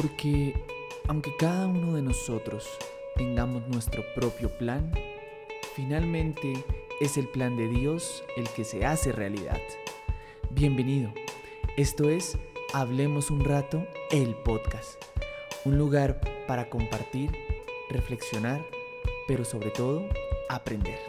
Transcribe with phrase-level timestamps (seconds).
[0.00, 0.54] Porque
[1.08, 2.68] aunque cada uno de nosotros
[3.16, 4.92] tengamos nuestro propio plan,
[5.74, 6.64] finalmente
[7.00, 9.60] es el plan de Dios el que se hace realidad.
[10.50, 11.12] Bienvenido.
[11.76, 12.38] Esto es
[12.72, 15.02] Hablemos un rato, el podcast.
[15.64, 17.32] Un lugar para compartir,
[17.90, 18.64] reflexionar,
[19.26, 20.08] pero sobre todo
[20.48, 21.00] aprender.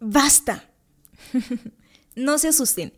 [0.00, 0.68] Basta.
[2.16, 2.92] no se asusten.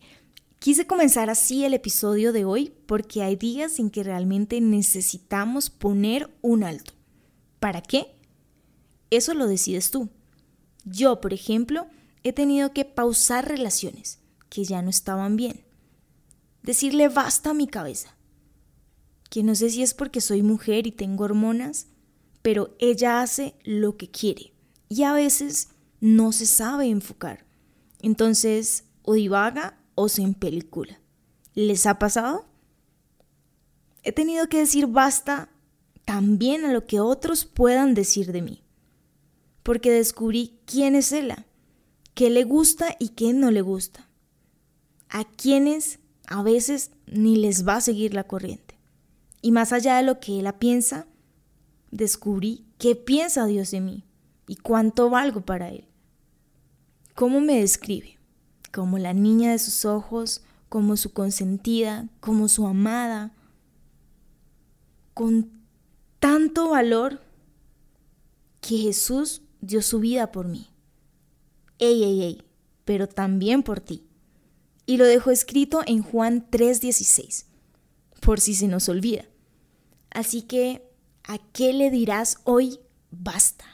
[0.63, 6.31] Quise comenzar así el episodio de hoy porque hay días en que realmente necesitamos poner
[6.41, 6.93] un alto.
[7.59, 8.15] ¿Para qué?
[9.11, 10.09] Eso lo decides tú.
[10.85, 11.89] Yo, por ejemplo,
[12.23, 14.21] he tenido que pausar relaciones
[14.51, 15.65] que ya no estaban bien.
[16.63, 18.15] Decirle basta a mi cabeza.
[19.31, 21.89] Que no sé si es porque soy mujer y tengo hormonas,
[22.41, 24.53] pero ella hace lo que quiere
[24.89, 27.45] y a veces no se sabe enfocar.
[28.01, 31.01] Entonces, o divaga o se película.
[31.55, 32.47] ¿Les ha pasado?
[34.03, 35.49] He tenido que decir basta
[36.05, 38.63] también a lo que otros puedan decir de mí,
[39.63, 41.47] porque descubrí quién es ella,
[42.15, 44.09] qué le gusta y qué no le gusta,
[45.09, 48.79] a quienes a veces ni les va a seguir la corriente.
[49.41, 51.07] Y más allá de lo que ella piensa,
[51.91, 54.05] descubrí qué piensa Dios de mí
[54.47, 55.87] y cuánto valgo para Él.
[57.15, 58.19] ¿Cómo me describe?
[58.73, 63.33] Como la niña de sus ojos, como su consentida, como su amada,
[65.15, 65.51] con
[66.19, 67.21] tanto valor
[68.61, 70.69] que Jesús dio su vida por mí.
[71.79, 72.43] Ey, ey, ey,
[72.85, 74.07] pero también por ti.
[74.87, 77.47] Y lo dejó escrito en Juan 3:16,
[78.21, 79.27] por si se nos olvida.
[80.11, 80.89] Así que,
[81.25, 83.65] ¿a qué le dirás hoy basta?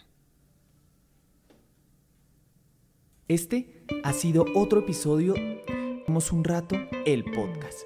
[3.28, 5.34] Este ha sido otro episodio
[6.06, 7.80] Hemos un rato el podcast.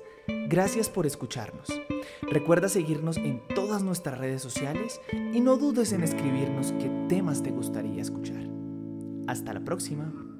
[0.48, 1.68] Gracias por escucharnos.
[2.22, 7.50] Recuerda seguirnos en todas nuestras redes sociales y no dudes en escribirnos qué temas te
[7.50, 8.44] gustaría escuchar.
[9.26, 10.31] Hasta la próxima.